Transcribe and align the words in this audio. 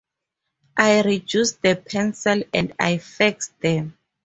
I 0.77 1.03
reduce 1.03 1.51
the 1.51 1.75
pencils 1.75 2.45
and 2.55 2.73
I 2.79 2.97
fax 2.97 3.49
them. 3.61 3.95